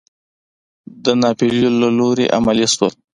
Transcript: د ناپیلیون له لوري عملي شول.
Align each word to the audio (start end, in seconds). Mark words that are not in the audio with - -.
د 1.03 1.05
ناپیلیون 1.21 1.73
له 1.83 1.89
لوري 1.97 2.25
عملي 2.37 2.67
شول. 2.73 2.93